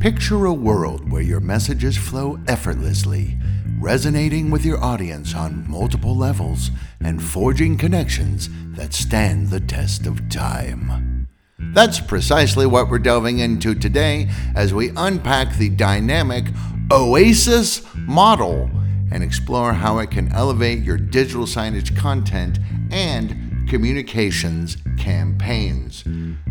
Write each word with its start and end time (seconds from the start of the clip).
Picture 0.00 0.46
a 0.46 0.54
world 0.54 1.12
where 1.12 1.20
your 1.20 1.40
messages 1.40 1.94
flow 1.94 2.40
effortlessly, 2.48 3.36
resonating 3.78 4.50
with 4.50 4.64
your 4.64 4.82
audience 4.82 5.34
on 5.34 5.70
multiple 5.70 6.16
levels 6.16 6.70
and 7.02 7.22
forging 7.22 7.76
connections 7.76 8.48
that 8.76 8.94
stand 8.94 9.48
the 9.48 9.60
test 9.60 10.06
of 10.06 10.26
time. 10.30 11.28
That's 11.58 12.00
precisely 12.00 12.64
what 12.64 12.88
we're 12.88 12.98
delving 12.98 13.40
into 13.40 13.74
today 13.74 14.30
as 14.56 14.72
we 14.72 14.90
unpack 14.96 15.56
the 15.56 15.68
dynamic 15.68 16.46
Oasis 16.90 17.82
model 17.94 18.70
and 19.12 19.22
explore 19.22 19.74
how 19.74 19.98
it 19.98 20.10
can 20.10 20.32
elevate 20.32 20.82
your 20.82 20.96
digital 20.96 21.44
signage 21.44 21.94
content 21.94 22.58
and 22.90 23.49
communications 23.70 24.76
campaigns. 24.98 26.02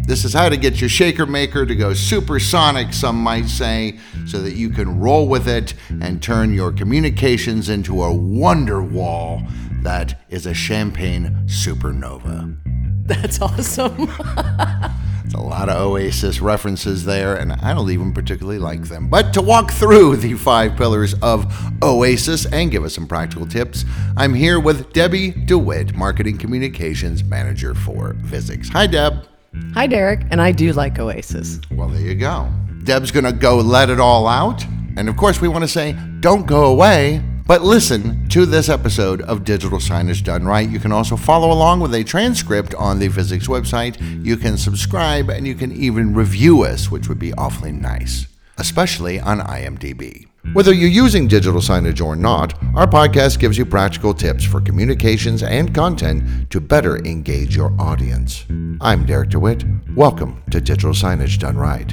This 0.08 0.24
is 0.24 0.34
how 0.34 0.48
to 0.48 0.56
get 0.56 0.80
your 0.80 0.90
shaker 0.90 1.26
maker 1.26 1.66
to 1.66 1.76
go 1.76 1.94
supersonic, 1.94 2.94
some 2.94 3.18
might 3.18 3.48
say, 3.48 4.00
so 4.26 4.42
that 4.42 4.54
you 4.54 4.70
can 4.70 5.00
roll 5.00 5.28
with 5.28 5.48
it 5.48 5.74
and 5.90 6.24
turn 6.24 6.54
your 6.54 6.71
communications 6.71 7.68
into 7.68 8.02
a 8.02 8.14
wonder 8.14 8.82
wall 8.82 9.43
that 9.84 10.21
is 10.29 10.46
a 10.46 10.54
champagne 10.54 11.43
supernova. 11.46 12.57
That's 13.06 13.42
awesome. 13.42 14.10
A 15.36 15.39
lot 15.39 15.69
of 15.69 15.79
Oasis 15.79 16.42
references 16.42 17.06
there, 17.06 17.36
and 17.36 17.54
I 17.54 17.74
don't 17.75 17.89
even 17.92 18.14
particularly 18.14 18.57
like 18.57 18.86
them. 18.86 19.10
But 19.10 19.32
to 19.36 19.42
walk 19.42 19.71
through 19.71 20.18
the 20.18 20.33
five 20.33 20.75
pillars 20.75 21.14
of 21.21 21.54
Oasis 21.83 22.47
and 22.47 22.71
give 22.71 22.83
us 22.83 22.96
some 22.96 23.07
practical 23.07 23.46
tips, 23.46 23.86
I'm 24.18 24.34
here 24.34 24.60
with 24.60 24.92
Debbie 24.92 25.32
DeWitt, 25.32 25.96
Marketing 25.96 26.37
Communications 26.37 27.23
Manager 27.23 27.75
for 27.75 28.14
Visix. 28.15 28.70
Hi, 28.70 28.87
Deb. 28.87 29.28
Hi, 29.75 29.86
Derek. 29.86 30.21
And 30.32 30.42
I 30.42 30.51
do 30.51 30.73
like 30.73 30.97
Oasis. 30.97 31.59
Well, 31.71 31.89
there 31.89 32.02
you 32.02 32.16
go. 32.16 32.52
Deb's 32.84 33.11
going 33.11 33.25
to 33.25 33.31
go 33.31 33.58
let 33.58 33.89
it 33.89 34.00
all 34.00 34.28
out. 34.28 34.64
And 34.98 35.08
of 35.08 35.16
course, 35.16 35.39
we 35.39 35.48
want 35.48 35.64
to 35.64 35.67
say, 35.67 35.95
don't 36.22 36.48
go 36.48 36.66
away. 36.66 37.23
But 37.50 37.64
listen 37.64 38.30
to 38.30 38.45
this 38.45 38.69
episode 38.69 39.23
of 39.23 39.44
Digital 39.44 39.80
Signage 39.80 40.23
Done 40.23 40.45
Right. 40.45 40.69
You 40.69 40.78
can 40.78 40.92
also 40.92 41.16
follow 41.16 41.52
along 41.52 41.80
with 41.80 41.95
a 41.95 42.03
transcript 42.03 42.75
on 42.75 43.00
the 43.00 43.09
Visix 43.09 43.47
website. 43.47 43.97
You 44.23 44.38
can 44.38 44.55
subscribe 44.55 45.31
and 45.31 45.47
you 45.47 45.55
can 45.55 45.72
even 45.72 46.14
review 46.14 46.61
us, 46.61 46.92
which 46.92 47.09
would 47.09 47.17
be 47.17 47.33
awfully 47.33 47.72
nice, 47.72 48.27
especially 48.59 49.20
on 49.20 49.39
IMDb. 49.39 50.27
Whether 50.53 50.73
you're 50.73 50.89
using 50.89 51.27
digital 51.27 51.59
signage 51.59 52.05
or 52.05 52.16
not, 52.16 52.53
our 52.75 52.86
podcast 52.86 53.39
gives 53.39 53.58
you 53.58 53.66
practical 53.66 54.14
tips 54.14 54.44
for 54.44 54.61
communications 54.61 55.42
and 55.42 55.73
content 55.73 56.52
to 56.52 56.61
better 56.61 57.03
engage 57.03 57.55
your 57.55 57.73
audience. 57.80 58.45
I'm 58.80 59.08
Derek 59.08 59.31
DeWitt. 59.31 59.66
Welcome 59.95 60.44
to 60.52 60.61
Digital 60.61 60.94
Signage 60.94 61.39
Done 61.39 61.58
Right. 61.58 61.92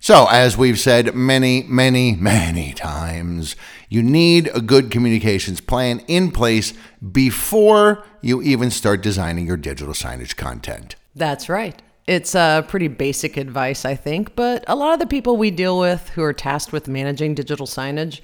So, 0.00 0.26
as 0.30 0.56
we've 0.56 0.78
said 0.78 1.14
many, 1.14 1.62
many, 1.64 2.14
many 2.14 2.72
times, 2.74 3.56
you 3.88 4.02
need 4.02 4.50
a 4.54 4.60
good 4.60 4.90
communications 4.90 5.60
plan 5.60 6.00
in 6.06 6.30
place 6.30 6.74
before 7.12 8.04
you 8.20 8.42
even 8.42 8.70
start 8.70 9.02
designing 9.02 9.46
your 9.46 9.56
digital 9.56 9.94
signage 9.94 10.36
content. 10.36 10.96
That's 11.14 11.48
right. 11.48 11.80
It's 12.06 12.34
uh, 12.34 12.62
pretty 12.62 12.88
basic 12.88 13.36
advice, 13.36 13.84
I 13.84 13.96
think, 13.96 14.36
but 14.36 14.64
a 14.68 14.76
lot 14.76 14.92
of 14.92 15.00
the 15.00 15.06
people 15.06 15.36
we 15.36 15.50
deal 15.50 15.78
with 15.78 16.08
who 16.10 16.22
are 16.22 16.32
tasked 16.32 16.72
with 16.72 16.86
managing 16.86 17.34
digital 17.34 17.66
signage 17.66 18.20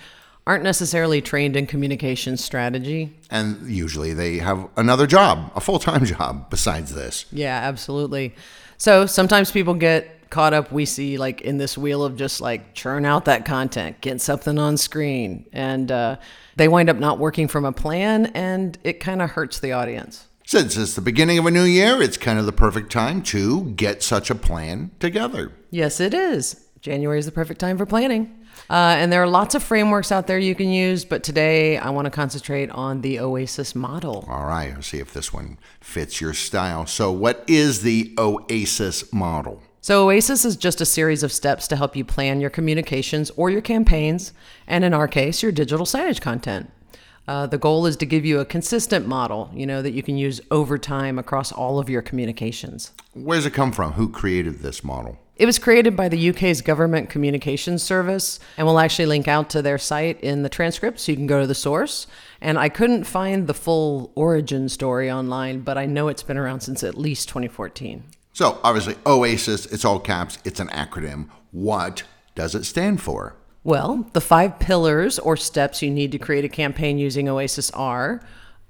aren't 0.47 0.63
necessarily 0.63 1.21
trained 1.21 1.57
in 1.57 1.67
communication 1.67 2.37
strategy. 2.37 3.17
And 3.31 3.69
usually 3.69 4.13
they 4.13 4.39
have 4.39 4.69
another 4.77 5.07
job, 5.07 5.51
a 5.57 5.61
full 5.61 5.79
time 5.79 6.05
job 6.17 6.51
besides 6.51 6.95
this. 6.95 7.27
Yeah, 7.33 7.57
absolutely. 7.57 8.35
So 8.77 9.07
sometimes 9.07 9.51
people 9.51 9.75
get 9.75 10.19
caught 10.33 10.55
up 10.55 10.73
we 10.73 10.87
see 10.87 11.19
like 11.19 11.43
in 11.43 11.59
this 11.59 11.77
wheel 11.77 12.03
of 12.03 12.17
just 12.17 12.41
like 12.41 12.73
churn 12.73 13.05
out 13.05 13.27
that 13.27 13.45
content 13.45 14.01
get 14.01 14.19
something 14.19 14.59
on 14.59 14.79
screen 14.79 15.45
and 15.53 15.93
uh, 15.93 16.17
they 16.57 16.69
wind 16.69 16.89
up 16.89 16.97
not 16.97 17.19
working 17.19 17.47
from 17.47 17.67
a 17.67 17.73
plan 17.73 18.27
and 18.35 18.79
it 18.83 18.95
kind 18.95 19.21
of 19.21 19.31
hurts 19.31 19.61
the 19.61 19.73
audience 19.73 20.27
since 20.47 20.75
it's 20.75 20.95
the 20.95 21.03
beginning 21.03 21.39
of 21.39 21.45
a 21.45 21.51
new 21.51 21.65
year 21.65 22.01
it's 22.01 22.17
kind 22.17 22.39
of 22.39 22.47
the 22.47 22.53
perfect 22.53 22.91
time 22.91 23.23
to 23.23 23.71
get 23.73 24.03
such 24.03 24.31
a 24.31 24.35
plan 24.35 24.91
together 24.99 25.53
yes 25.71 26.01
it 26.01 26.15
is 26.15 26.67
january 26.81 27.19
is 27.19 27.27
the 27.27 27.33
perfect 27.33 27.61
time 27.61 27.77
for 27.77 27.85
planning 27.85 28.39
uh, 28.71 28.97
and 28.97 29.13
there 29.13 29.23
are 29.23 29.29
lots 29.29 29.55
of 29.55 29.63
frameworks 29.63 30.13
out 30.13 30.27
there 30.27 30.39
you 30.39 30.55
can 30.55 30.69
use, 30.69 31.05
but 31.05 31.23
today 31.23 31.77
I 31.79 31.91
want 31.91 32.07
to 32.07 32.11
concentrate 32.11 32.71
on 32.71 33.01
the 33.01 33.19
Oasis 33.19 33.75
model. 33.75 34.25
All 34.29 34.47
right, 34.47 34.73
let's 34.75 34.87
see 34.87 34.99
if 34.99 35.13
this 35.13 35.33
one 35.33 35.59
fits 35.81 36.21
your 36.21 36.33
style. 36.33 36.87
So, 36.87 37.11
what 37.11 37.45
is 37.49 37.83
the 37.83 38.15
Oasis 38.19 39.13
model? 39.13 39.63
So, 39.85 40.09
Oasis 40.09 40.45
is 40.45 40.55
just 40.55 40.81
a 40.81 40.87
series 40.87 41.25
of 41.25 41.33
steps 41.33 41.67
to 41.67 41.75
help 41.75 41.97
you 41.97 42.05
plan 42.05 42.41
your 42.41 42.51
communications 42.51 43.33
or 43.37 43.51
your 43.51 43.61
campaigns, 43.61 44.33
and 44.69 44.85
in 44.85 44.95
our 44.95 45.09
case, 45.09 45.43
your 45.43 45.51
digital 45.51 45.85
signage 45.85 46.21
content. 46.21 46.71
Uh, 47.27 47.49
the 47.49 47.59
goal 47.59 47.85
is 47.87 47.97
to 47.97 48.07
give 48.07 48.25
you 48.25 48.39
a 48.39 48.45
consistent 48.45 49.09
model, 49.09 49.51
you 49.53 49.67
know, 49.67 49.83
that 49.83 49.91
you 49.91 50.01
can 50.01 50.17
use 50.17 50.41
over 50.53 50.79
time 50.79 51.19
across 51.19 51.51
all 51.51 51.81
of 51.81 51.91
your 51.91 52.01
communications. 52.01 52.93
Where's 53.15 53.45
it 53.45 53.55
come 53.55 53.73
from? 53.73 53.95
Who 53.95 54.09
created 54.09 54.61
this 54.61 54.85
model? 54.85 55.19
It 55.35 55.47
was 55.47 55.59
created 55.59 55.97
by 55.97 56.09
the 56.09 56.31
UK's 56.31 56.61
Government 56.61 57.11
Communications 57.11 57.83
Service, 57.83 58.39
and 58.57 58.69
we'll 58.69 58.79
actually 58.79 59.07
link 59.07 59.27
out 59.27 59.51
to 59.51 59.63
their 59.63 59.79
site 59.79 60.21
in 60.21 60.45
the 60.45 60.49
transcript 60.49 61.01
so 61.01 61.11
you 61.11 61.17
can 61.17 61.27
go 61.27 61.41
to 61.41 61.47
the 61.49 61.57
source. 61.57 62.07
And 62.41 62.57
I 62.57 62.69
couldn't 62.69 63.03
find 63.03 63.49
the 63.49 63.55
full 63.55 64.13
origin 64.15 64.69
story 64.69 65.11
online, 65.11 65.63
but 65.63 65.77
I 65.77 65.87
know 65.87 66.07
it's 66.07 66.23
been 66.23 66.39
around 66.39 66.61
since 66.61 66.85
at 66.85 66.97
least 66.97 67.29
2014. 67.31 68.05
So, 68.33 68.59
obviously, 68.65 68.97
OASIS, 69.05 69.67
it's 69.67 69.85
all 69.85 70.01
caps, 70.01 70.39
it's 70.45 70.59
an 70.59 70.69
acronym. 70.69 71.29
What 71.51 72.05
does 72.35 72.55
it 72.55 72.65
stand 72.65 73.03
for? 73.03 73.37
Well, 73.63 74.09
the 74.15 74.21
five 74.21 74.59
pillars 74.59 75.19
or 75.19 75.37
steps 75.37 75.83
you 75.83 75.91
need 75.91 76.13
to 76.13 76.19
create 76.19 76.45
a 76.45 76.49
campaign 76.49 76.99
using 76.99 77.29
Oasis 77.29 77.71
are 77.73 78.23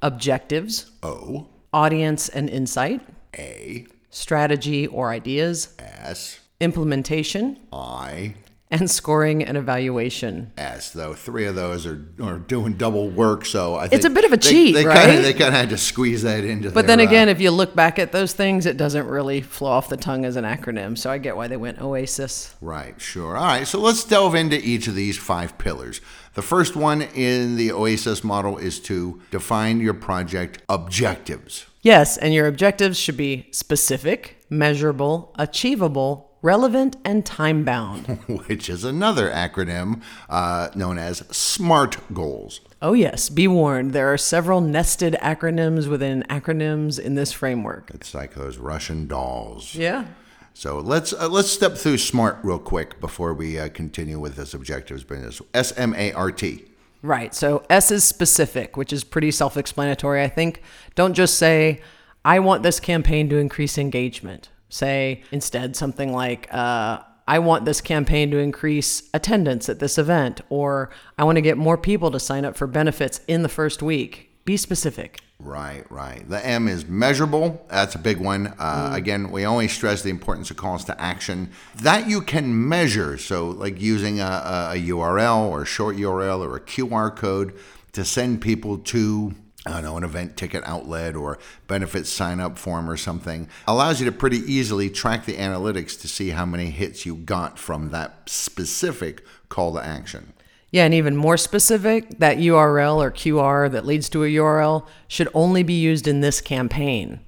objectives, 0.03 0.91
O, 1.03 1.49
audience 1.72 2.28
and 2.28 2.51
insight, 2.51 3.01
A, 3.39 3.87
strategy 4.11 4.87
or 4.89 5.11
ideas, 5.11 5.75
S, 5.78 6.41
implementation, 6.61 7.59
I, 7.72 8.34
and 8.72 8.91
scoring 8.91 9.44
and 9.44 9.56
evaluation. 9.56 10.50
As 10.56 10.93
though 10.94 11.12
three 11.12 11.44
of 11.44 11.55
those 11.55 11.87
are, 11.87 12.05
are 12.21 12.38
doing 12.38 12.72
double 12.72 13.10
work, 13.10 13.44
so 13.44 13.77
I 13.77 13.83
think 13.83 13.99
it's 13.99 14.06
a 14.06 14.10
bit 14.10 14.25
of 14.25 14.33
a 14.33 14.38
they, 14.38 14.49
cheat, 14.49 14.75
they 14.75 14.87
right? 14.87 15.06
Kinda, 15.06 15.22
they 15.22 15.34
kind 15.34 15.49
of 15.49 15.55
had 15.55 15.69
to 15.71 15.78
squeeze 15.78 16.22
that 16.22 16.43
into. 16.43 16.71
But 16.71 16.87
their, 16.87 16.97
then 16.97 17.06
again, 17.06 17.28
uh, 17.28 17.33
if 17.33 17.41
you 17.41 17.50
look 17.50 17.77
back 17.77 17.99
at 17.99 18.12
those 18.12 18.33
things, 18.33 18.65
it 18.65 18.78
doesn't 18.78 19.06
really 19.06 19.43
flow 19.43 19.71
off 19.71 19.91
the 19.91 19.99
tongue 19.99 20.25
as 20.25 20.37
an 20.37 20.44
acronym. 20.44 20.97
So 20.97 21.10
I 21.10 21.19
get 21.19 21.37
why 21.37 21.49
they 21.49 21.59
went 21.59 21.83
Oasis. 21.83 22.55
right, 22.62 22.99
sure. 22.99 23.37
All 23.37 23.44
right, 23.44 23.66
so 23.66 23.78
let's 23.78 24.05
delve 24.05 24.34
into 24.34 24.59
each 24.59 24.89
of 24.89 24.94
these 24.94 25.19
five 25.19 25.59
pillars. 25.59 26.00
The 26.33 26.43
first 26.43 26.75
one 26.75 27.03
in 27.03 27.56
the 27.56 27.72
Oasis 27.72 28.25
model 28.25 28.56
is 28.56 28.81
to 28.81 29.21
define 29.31 29.81
your 29.81 29.93
project 29.93 30.62
objectives. 30.71 31.66
Yes, 31.83 32.16
and 32.16 32.33
your 32.33 32.47
objectives 32.47 32.99
should 32.99 33.19
be 33.19 33.49
specific, 33.50 34.39
measurable, 34.49 35.34
achievable, 35.39 36.31
relevant, 36.42 36.97
and 37.04 37.25
time 37.25 37.64
bound. 37.64 38.06
which 38.47 38.69
is 38.69 38.84
another 38.84 39.30
acronym 39.30 40.03
uh, 40.28 40.69
known 40.75 40.98
as 40.98 41.19
SMART 41.30 42.12
goals. 42.12 42.60
Oh, 42.82 42.92
yes, 42.92 43.28
be 43.28 43.47
warned, 43.47 43.92
there 43.92 44.12
are 44.12 44.19
several 44.19 44.60
nested 44.60 45.16
acronyms 45.22 45.88
within 45.88 46.25
acronyms 46.28 46.98
in 46.98 47.14
this 47.14 47.32
framework. 47.32 47.91
It's 47.94 48.12
like 48.12 48.34
those 48.34 48.58
Russian 48.58 49.06
dolls. 49.06 49.75
Yeah. 49.75 50.06
So 50.54 50.80
let's 50.80 51.14
uh, 51.14 51.28
let's 51.28 51.50
step 51.50 51.76
through 51.76 51.97
SMART 51.97 52.38
real 52.42 52.59
quick 52.59 53.00
before 53.00 53.32
we 53.32 53.59
uh, 53.59 53.70
continue 53.70 54.19
with 54.19 54.36
this 54.36 54.53
objectives 54.53 55.03
business. 55.03 55.41
S 55.54 55.72
M 55.78 55.94
A 55.97 56.12
R 56.12 56.30
T. 56.30 56.64
Right. 57.03 57.34
So 57.34 57.64
S 57.70 57.91
is 57.91 58.04
specific, 58.04 58.76
which 58.76 58.92
is 58.92 59.03
pretty 59.03 59.30
self 59.30 59.56
explanatory, 59.56 60.22
I 60.22 60.28
think. 60.28 60.62
Don't 60.94 61.14
just 61.14 61.38
say, 61.38 61.80
I 62.24 62.38
want 62.38 62.62
this 62.62 62.80
campaign 62.80 63.28
to 63.30 63.38
increase 63.38 63.78
engagement. 63.78 64.50
Say 64.72 65.22
instead 65.31 65.77
something 65.77 66.15
like, 66.15 66.49
uh, 66.53 67.00
I 67.28 67.41
want 67.41 67.66
this 67.66 67.83
campaign 67.83 68.30
to 68.30 68.39
increase 68.39 69.03
attendance 69.13 69.69
at 69.69 69.80
this 69.80 69.98
event, 69.98 70.41
or 70.48 70.89
I 71.19 71.24
want 71.24 71.36
to 71.36 71.42
get 71.42 71.59
more 71.59 71.77
people 71.77 72.10
to 72.10 72.19
sign 72.19 72.47
up 72.47 72.57
for 72.57 72.66
benefits 72.66 73.21
in 73.28 73.42
the 73.42 73.51
first 73.51 73.83
week. 73.83 74.30
Be 74.47 74.57
specific. 74.57 75.21
Right, 75.39 75.84
right. 75.91 76.27
The 76.27 76.45
M 76.45 76.69
is 76.69 76.86
measurable. 76.86 77.66
That's 77.69 77.97
a 77.97 77.98
big 77.98 78.16
one. 78.16 78.54
Uh, 78.59 78.92
Again, 78.95 79.30
we 79.30 79.45
always 79.45 79.72
stress 79.72 80.01
the 80.01 80.09
importance 80.09 80.51
of 80.51 80.57
calls 80.57 80.86
to 80.86 80.98
action 80.98 81.51
that 81.83 82.09
you 82.09 82.22
can 82.22 82.66
measure. 82.66 83.19
So, 83.19 83.51
like 83.51 83.78
using 83.78 84.21
a, 84.21 84.71
a 84.72 84.77
URL 84.77 85.51
or 85.51 85.63
a 85.63 85.66
short 85.66 85.97
URL 85.97 86.41
or 86.41 86.57
a 86.57 86.60
QR 86.60 87.15
code 87.15 87.54
to 87.92 88.07
send 88.07 88.41
people 88.41 88.78
to 88.78 89.34
I 89.64 89.74
don't 89.74 89.84
know, 89.84 89.97
an 89.97 90.04
event 90.04 90.36
ticket 90.36 90.64
outlet 90.66 91.14
or 91.14 91.38
benefits 91.68 92.10
sign 92.10 92.41
up 92.41 92.59
form 92.59 92.91
or 92.91 92.97
something 92.97 93.48
allows 93.68 94.00
you 94.00 94.06
to 94.06 94.12
pretty 94.12 94.38
easily 94.38 94.91
track 94.91 95.24
the 95.24 95.36
analytics 95.36 96.00
to 96.00 96.09
see 96.09 96.30
how 96.30 96.44
many 96.44 96.70
hits 96.70 97.06
you 97.06 97.14
got 97.14 97.59
from 97.59 97.91
that 97.91 98.28
specific 98.28 99.24
call 99.48 99.74
to 99.74 99.84
action. 99.84 100.32
Yeah, 100.72 100.84
and 100.86 100.94
even 100.94 101.16
more 101.16 101.36
specific, 101.36 102.18
that 102.18 102.38
URL 102.38 102.97
or 102.97 103.10
QR 103.10 103.70
that 103.70 103.84
leads 103.84 104.09
to 104.09 104.24
a 104.24 104.28
URL 104.28 104.86
should 105.06 105.28
only 105.34 105.62
be 105.62 105.74
used 105.74 106.09
in 106.09 106.22
this 106.22 106.41
campaign. 106.41 107.20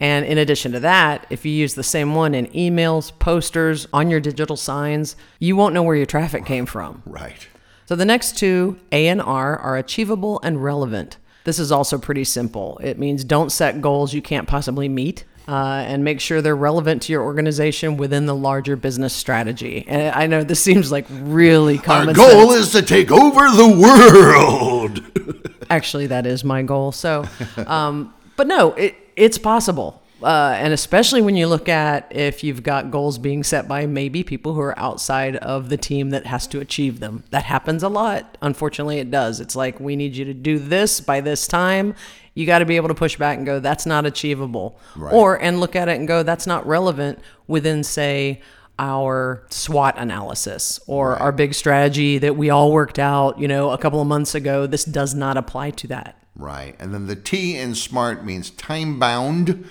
And 0.00 0.24
in 0.24 0.38
addition 0.38 0.72
to 0.72 0.80
that, 0.80 1.26
if 1.30 1.44
you 1.44 1.52
use 1.52 1.74
the 1.74 1.82
same 1.82 2.14
one 2.14 2.34
in 2.34 2.46
emails, 2.48 3.16
posters, 3.18 3.86
on 3.92 4.10
your 4.10 4.20
digital 4.20 4.56
signs, 4.56 5.14
you 5.38 5.56
won't 5.56 5.74
know 5.74 5.82
where 5.82 5.96
your 5.96 6.06
traffic 6.06 6.44
came 6.44 6.66
from. 6.66 7.02
Right. 7.06 7.46
So 7.84 7.96
the 7.96 8.04
next 8.04 8.36
two, 8.36 8.78
A 8.92 9.08
and 9.08 9.22
R, 9.22 9.56
are 9.56 9.76
achievable 9.76 10.40
and 10.42 10.62
relevant. 10.64 11.18
This 11.46 11.60
is 11.60 11.70
also 11.70 11.96
pretty 11.96 12.24
simple. 12.24 12.78
It 12.82 12.98
means 12.98 13.22
don't 13.22 13.50
set 13.52 13.80
goals 13.80 14.12
you 14.12 14.20
can't 14.20 14.48
possibly 14.48 14.88
meet. 14.88 15.24
Uh, 15.48 15.84
and 15.86 16.02
make 16.02 16.18
sure 16.20 16.42
they're 16.42 16.56
relevant 16.56 17.02
to 17.02 17.12
your 17.12 17.22
organization 17.22 17.96
within 17.96 18.26
the 18.26 18.34
larger 18.34 18.74
business 18.74 19.12
strategy. 19.12 19.84
And 19.86 20.12
I 20.12 20.26
know 20.26 20.42
this 20.42 20.58
seems 20.58 20.90
like 20.90 21.06
really 21.08 21.78
Our 21.78 21.84
common 21.84 22.14
goal 22.16 22.50
sense. 22.50 22.66
is 22.66 22.72
to 22.72 22.82
take 22.82 23.12
over 23.12 23.48
the 23.50 23.68
world. 23.80 25.54
Actually, 25.70 26.08
that 26.08 26.26
is 26.26 26.42
my 26.42 26.62
goal. 26.62 26.90
So, 26.90 27.24
um, 27.64 28.12
but 28.34 28.48
no, 28.48 28.72
it, 28.72 28.96
it's 29.14 29.38
possible. 29.38 30.02
Uh, 30.22 30.54
and 30.56 30.72
especially 30.72 31.20
when 31.20 31.36
you 31.36 31.46
look 31.46 31.68
at 31.68 32.10
if 32.14 32.42
you've 32.42 32.62
got 32.62 32.90
goals 32.90 33.18
being 33.18 33.44
set 33.44 33.68
by 33.68 33.84
maybe 33.84 34.22
people 34.22 34.54
who 34.54 34.60
are 34.60 34.78
outside 34.78 35.36
of 35.36 35.68
the 35.68 35.76
team 35.76 36.10
that 36.10 36.24
has 36.24 36.46
to 36.46 36.60
achieve 36.60 37.00
them. 37.00 37.22
That 37.30 37.44
happens 37.44 37.82
a 37.82 37.88
lot. 37.88 38.38
Unfortunately, 38.40 38.98
it 38.98 39.10
does. 39.10 39.40
It's 39.40 39.54
like, 39.54 39.78
we 39.78 39.94
need 39.94 40.16
you 40.16 40.24
to 40.24 40.34
do 40.34 40.58
this 40.58 41.00
by 41.00 41.20
this 41.20 41.46
time. 41.46 41.94
You 42.32 42.46
got 42.46 42.60
to 42.60 42.64
be 42.64 42.76
able 42.76 42.88
to 42.88 42.94
push 42.94 43.16
back 43.16 43.36
and 43.36 43.46
go, 43.46 43.60
that's 43.60 43.84
not 43.86 44.06
achievable. 44.06 44.78
Or, 45.12 45.40
and 45.40 45.60
look 45.60 45.76
at 45.76 45.88
it 45.88 45.98
and 45.98 46.08
go, 46.08 46.22
that's 46.22 46.46
not 46.46 46.66
relevant 46.66 47.18
within, 47.46 47.84
say, 47.84 48.40
our 48.78 49.42
SWOT 49.48 49.94
analysis 49.96 50.80
or 50.86 51.16
our 51.16 51.32
big 51.32 51.54
strategy 51.54 52.18
that 52.18 52.36
we 52.36 52.50
all 52.50 52.72
worked 52.72 52.98
out, 52.98 53.38
you 53.38 53.48
know, 53.48 53.70
a 53.70 53.78
couple 53.78 54.00
of 54.00 54.06
months 54.06 54.34
ago. 54.34 54.66
This 54.66 54.84
does 54.84 55.14
not 55.14 55.36
apply 55.36 55.70
to 55.70 55.86
that. 55.88 56.22
Right. 56.34 56.76
And 56.78 56.92
then 56.92 57.06
the 57.06 57.16
T 57.16 57.56
in 57.56 57.74
smart 57.74 58.24
means 58.24 58.50
time 58.50 58.98
bound, 58.98 59.66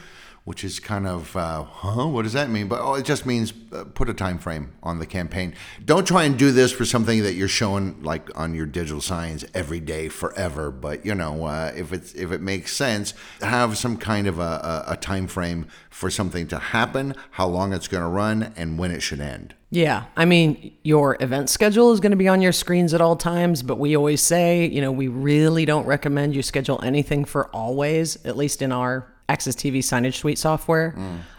which 0.46 0.64
is 0.64 0.80
kind 0.80 1.08
of, 1.08 1.36
uh, 1.36 1.64
huh? 1.64 2.08
What 2.08 2.22
does 2.22 2.34
that 2.34 2.52
mean? 2.52 2.68
But 2.68 2.80
oh, 2.80 2.94
it 2.94 3.04
just 3.04 3.26
means 3.26 3.52
uh, 3.74 3.84
put 3.84 4.10
a 4.10 4.14
time 4.14 4.38
frame 4.38 4.74
on 4.84 5.00
the 5.00 5.08
campaign. 5.08 5.56
Don't 5.84 6.08
try 6.08 6.24
and 6.24 6.38
do 6.38 6.52
this 6.52 6.72
for 6.72 6.86
something 6.86 7.24
that 7.24 7.34
you're 7.34 7.48
showing 7.48 8.02
like 8.04 8.30
on 8.38 8.54
your 8.54 8.68
digital 8.68 9.02
signs 9.02 9.44
every 9.56 9.80
day 9.80 10.08
forever. 10.08 10.70
But 10.70 11.04
you 11.04 11.16
know, 11.16 11.46
uh, 11.46 11.74
if 11.76 11.92
it's 11.92 12.14
if 12.14 12.32
it 12.32 12.42
makes 12.42 12.74
sense, 12.74 13.16
have 13.42 13.76
some 13.76 13.98
kind 13.98 14.28
of 14.28 14.38
a, 14.38 14.86
a, 14.88 14.94
a 14.94 14.98
time 14.98 15.26
frame 15.26 15.68
for 15.90 16.12
something 16.12 16.48
to 16.50 16.60
happen, 16.60 17.16
how 17.32 17.48
long 17.48 17.74
it's 17.74 17.88
going 17.88 18.04
to 18.04 18.10
run, 18.10 18.54
and 18.56 18.78
when 18.78 18.92
it 18.92 19.02
should 19.02 19.20
end. 19.20 19.56
Yeah. 19.72 20.06
I 20.16 20.26
mean, 20.26 20.78
your 20.84 21.18
event 21.22 21.50
schedule 21.50 21.92
is 21.92 22.00
going 22.00 22.12
to 22.12 22.18
be 22.18 22.28
on 22.28 22.42
your 22.42 22.52
screens 22.52 22.94
at 22.94 23.02
all 23.02 23.16
times, 23.16 23.64
but 23.64 23.80
we 23.80 23.98
always 23.98 24.22
say, 24.22 24.68
you 24.68 24.80
know, 24.80 24.92
we 24.92 25.08
really 25.08 25.66
don't 25.66 25.86
recommend 25.88 26.36
you 26.36 26.44
schedule 26.44 26.80
anything 26.84 27.26
for 27.26 27.48
always, 27.48 28.24
at 28.26 28.38
least 28.38 28.62
in 28.62 28.72
our 28.72 29.12
AxisTV 29.30 29.80
signage 29.80 30.16
suite 30.16 30.38
software. 30.38 30.96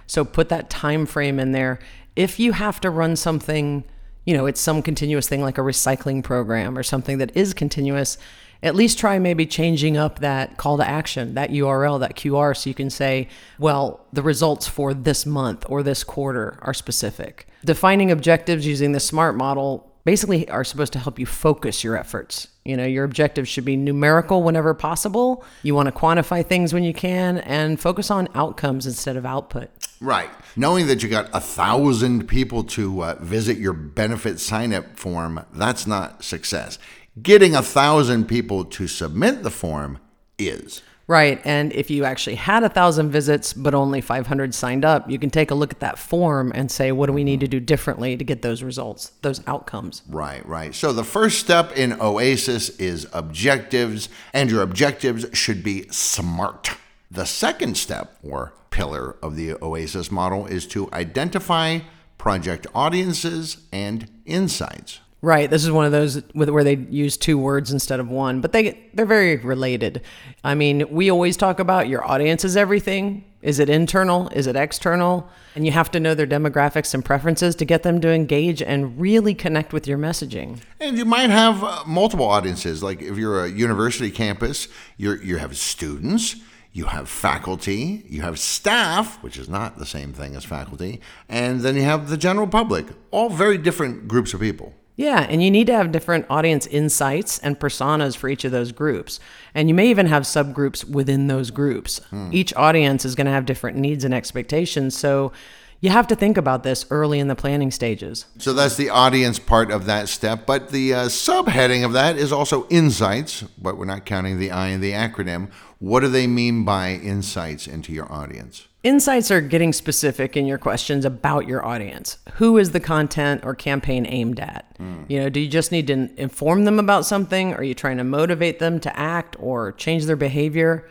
So 0.06 0.24
put 0.24 0.48
that 0.50 0.70
time 0.70 1.06
frame 1.06 1.38
in 1.38 1.52
there. 1.52 1.78
If 2.14 2.38
you 2.38 2.52
have 2.52 2.80
to 2.80 2.90
run 2.90 3.16
something, 3.16 3.84
you 4.24 4.36
know, 4.36 4.46
it's 4.46 4.60
some 4.60 4.82
continuous 4.82 5.28
thing 5.28 5.42
like 5.42 5.58
a 5.58 5.62
recycling 5.62 6.22
program 6.24 6.76
or 6.78 6.82
something 6.82 7.18
that 7.18 7.36
is 7.36 7.54
continuous, 7.54 8.18
at 8.62 8.74
least 8.74 8.98
try 8.98 9.18
maybe 9.18 9.44
changing 9.46 9.96
up 9.96 10.20
that 10.20 10.56
call 10.56 10.78
to 10.78 10.88
action, 10.88 11.34
that 11.34 11.50
URL, 11.50 12.00
that 12.00 12.16
QR, 12.16 12.56
so 12.56 12.70
you 12.70 12.74
can 12.74 12.88
say, 12.88 13.28
well, 13.58 14.06
the 14.12 14.22
results 14.22 14.66
for 14.66 14.94
this 14.94 15.26
month 15.26 15.66
or 15.68 15.82
this 15.82 16.02
quarter 16.02 16.58
are 16.62 16.72
specific. 16.72 17.46
Defining 17.64 18.10
objectives 18.10 18.66
using 18.66 18.92
the 18.92 19.00
SMART 19.00 19.36
model 19.36 19.92
basically 20.04 20.48
are 20.48 20.64
supposed 20.64 20.92
to 20.94 20.98
help 20.98 21.18
you 21.18 21.26
focus 21.26 21.84
your 21.84 21.96
efforts. 21.96 22.48
You 22.66 22.76
know, 22.76 22.84
your 22.84 23.04
objectives 23.04 23.48
should 23.48 23.64
be 23.64 23.76
numerical 23.76 24.42
whenever 24.42 24.74
possible. 24.74 25.44
You 25.62 25.74
want 25.74 25.86
to 25.86 25.92
quantify 25.92 26.44
things 26.44 26.74
when 26.74 26.82
you 26.82 26.92
can 26.92 27.38
and 27.38 27.78
focus 27.78 28.10
on 28.10 28.28
outcomes 28.34 28.86
instead 28.86 29.16
of 29.16 29.24
output. 29.24 29.70
Right. 30.00 30.30
Knowing 30.56 30.88
that 30.88 31.02
you 31.02 31.08
got 31.08 31.30
a 31.32 31.40
thousand 31.40 32.28
people 32.28 32.64
to 32.64 33.02
uh, 33.02 33.14
visit 33.20 33.56
your 33.58 33.72
benefit 33.72 34.40
sign 34.40 34.72
up 34.74 34.98
form, 34.98 35.44
that's 35.52 35.86
not 35.86 36.24
success. 36.24 36.78
Getting 37.22 37.54
a 37.54 37.62
thousand 37.62 38.26
people 38.26 38.64
to 38.64 38.86
submit 38.86 39.42
the 39.42 39.50
form 39.50 39.98
is. 40.38 40.82
Right. 41.08 41.40
And 41.44 41.72
if 41.72 41.88
you 41.88 42.04
actually 42.04 42.34
had 42.34 42.64
a 42.64 42.68
thousand 42.68 43.12
visits, 43.12 43.52
but 43.52 43.74
only 43.74 44.00
500 44.00 44.52
signed 44.52 44.84
up, 44.84 45.08
you 45.08 45.20
can 45.20 45.30
take 45.30 45.52
a 45.52 45.54
look 45.54 45.72
at 45.72 45.78
that 45.80 45.98
form 45.98 46.50
and 46.54 46.70
say, 46.70 46.90
what 46.90 47.06
do 47.06 47.12
we 47.12 47.22
need 47.22 47.34
mm-hmm. 47.34 47.44
to 47.44 47.48
do 47.48 47.60
differently 47.60 48.16
to 48.16 48.24
get 48.24 48.42
those 48.42 48.62
results, 48.62 49.12
those 49.22 49.40
outcomes? 49.46 50.02
Right, 50.08 50.44
right. 50.46 50.74
So 50.74 50.92
the 50.92 51.04
first 51.04 51.38
step 51.38 51.76
in 51.76 51.92
OASIS 52.00 52.70
is 52.80 53.06
objectives, 53.12 54.08
and 54.32 54.50
your 54.50 54.62
objectives 54.62 55.26
should 55.32 55.62
be 55.62 55.86
SMART. 55.90 56.70
The 57.08 57.24
second 57.24 57.76
step, 57.76 58.18
or 58.24 58.52
pillar 58.70 59.16
of 59.22 59.36
the 59.36 59.54
OASIS 59.62 60.10
model, 60.10 60.46
is 60.46 60.66
to 60.68 60.90
identify 60.92 61.80
project 62.18 62.66
audiences 62.74 63.58
and 63.72 64.10
insights. 64.24 65.00
Right. 65.22 65.48
This 65.48 65.64
is 65.64 65.70
one 65.70 65.86
of 65.86 65.92
those 65.92 66.22
where 66.34 66.62
they 66.62 66.76
use 66.76 67.16
two 67.16 67.38
words 67.38 67.72
instead 67.72 68.00
of 68.00 68.10
one, 68.10 68.42
but 68.42 68.52
they 68.52 68.78
they're 68.92 69.06
very 69.06 69.36
related. 69.36 70.02
I 70.44 70.54
mean, 70.54 70.86
we 70.90 71.10
always 71.10 71.38
talk 71.38 71.58
about 71.58 71.88
your 71.88 72.06
audience 72.06 72.44
is 72.44 72.56
everything. 72.56 73.24
Is 73.40 73.58
it 73.58 73.70
internal? 73.70 74.28
Is 74.30 74.46
it 74.46 74.56
external? 74.56 75.28
And 75.54 75.64
you 75.64 75.72
have 75.72 75.90
to 75.92 76.00
know 76.00 76.14
their 76.14 76.26
demographics 76.26 76.92
and 76.92 77.04
preferences 77.04 77.54
to 77.56 77.64
get 77.64 77.82
them 77.82 78.00
to 78.02 78.10
engage 78.10 78.60
and 78.60 79.00
really 79.00 79.34
connect 79.34 79.72
with 79.72 79.86
your 79.86 79.96
messaging. 79.96 80.60
And 80.80 80.98
you 80.98 81.04
might 81.04 81.30
have 81.30 81.64
uh, 81.64 81.84
multiple 81.86 82.26
audiences. 82.26 82.82
Like 82.82 83.00
if 83.00 83.16
you're 83.16 83.44
a 83.44 83.48
university 83.48 84.10
campus, 84.10 84.68
you're, 84.96 85.22
you 85.22 85.38
have 85.38 85.56
students, 85.56 86.36
you 86.72 86.84
have 86.86 87.08
faculty, 87.08 88.04
you 88.08 88.20
have 88.20 88.38
staff, 88.38 89.22
which 89.22 89.38
is 89.38 89.48
not 89.48 89.78
the 89.78 89.86
same 89.86 90.12
thing 90.12 90.36
as 90.36 90.44
faculty, 90.44 91.00
and 91.28 91.60
then 91.62 91.74
you 91.74 91.82
have 91.82 92.10
the 92.10 92.18
general 92.18 92.46
public. 92.46 92.86
All 93.12 93.30
very 93.30 93.56
different 93.56 94.08
groups 94.08 94.34
of 94.34 94.40
people. 94.40 94.74
Yeah, 94.96 95.26
and 95.28 95.42
you 95.42 95.50
need 95.50 95.66
to 95.66 95.74
have 95.74 95.92
different 95.92 96.24
audience 96.30 96.66
insights 96.66 97.38
and 97.40 97.58
personas 97.58 98.16
for 98.16 98.28
each 98.28 98.44
of 98.44 98.52
those 98.52 98.72
groups. 98.72 99.20
And 99.54 99.68
you 99.68 99.74
may 99.74 99.88
even 99.90 100.06
have 100.06 100.22
subgroups 100.22 100.88
within 100.88 101.26
those 101.26 101.50
groups. 101.50 102.00
Each 102.32 102.54
audience 102.56 103.04
is 103.04 103.14
going 103.14 103.26
to 103.26 103.32
have 103.32 103.44
different 103.44 103.76
needs 103.76 104.04
and 104.04 104.14
expectations. 104.14 104.96
So 104.96 105.32
you 105.80 105.90
have 105.90 106.06
to 106.06 106.16
think 106.16 106.38
about 106.38 106.62
this 106.62 106.86
early 106.88 107.18
in 107.18 107.28
the 107.28 107.36
planning 107.36 107.70
stages. 107.70 108.24
So 108.38 108.54
that's 108.54 108.76
the 108.76 108.88
audience 108.88 109.38
part 109.38 109.70
of 109.70 109.84
that 109.84 110.08
step. 110.08 110.46
But 110.46 110.70
the 110.70 110.94
uh, 110.94 111.04
subheading 111.06 111.84
of 111.84 111.92
that 111.92 112.16
is 112.16 112.32
also 112.32 112.66
insights, 112.68 113.42
but 113.42 113.76
we're 113.76 113.84
not 113.84 114.06
counting 114.06 114.38
the 114.38 114.50
I 114.50 114.68
in 114.68 114.80
the 114.80 114.92
acronym. 114.92 115.50
What 115.78 116.00
do 116.00 116.08
they 116.08 116.26
mean 116.26 116.64
by 116.64 116.92
insights 116.92 117.66
into 117.66 117.92
your 117.92 118.10
audience? 118.10 118.66
Insights 118.86 119.32
are 119.32 119.40
getting 119.40 119.72
specific 119.72 120.36
in 120.36 120.46
your 120.46 120.58
questions 120.58 121.04
about 121.04 121.48
your 121.48 121.66
audience. 121.66 122.18
Who 122.34 122.56
is 122.56 122.70
the 122.70 122.78
content 122.78 123.44
or 123.44 123.52
campaign 123.52 124.06
aimed 124.06 124.38
at? 124.38 124.76
You 125.08 125.18
know, 125.18 125.28
do 125.28 125.40
you 125.40 125.48
just 125.48 125.72
need 125.72 125.88
to 125.88 126.08
inform 126.16 126.66
them 126.66 126.78
about 126.78 127.04
something? 127.04 127.52
Are 127.54 127.64
you 127.64 127.74
trying 127.74 127.96
to 127.96 128.04
motivate 128.04 128.60
them 128.60 128.78
to 128.78 128.96
act 128.96 129.34
or 129.40 129.72
change 129.72 130.04
their 130.04 130.14
behavior? 130.14 130.88